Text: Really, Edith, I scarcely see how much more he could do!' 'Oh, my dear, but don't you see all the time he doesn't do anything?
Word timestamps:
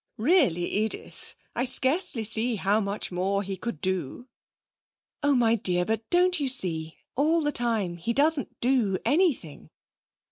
Really, 0.17 0.65
Edith, 0.65 1.35
I 1.55 1.63
scarcely 1.63 2.23
see 2.23 2.55
how 2.55 2.81
much 2.81 3.11
more 3.11 3.43
he 3.43 3.55
could 3.55 3.79
do!' 3.81 4.27
'Oh, 5.21 5.35
my 5.35 5.53
dear, 5.53 5.85
but 5.85 6.09
don't 6.09 6.39
you 6.39 6.49
see 6.49 6.97
all 7.15 7.41
the 7.43 7.51
time 7.51 7.97
he 7.97 8.11
doesn't 8.11 8.59
do 8.61 8.97
anything? 9.05 9.69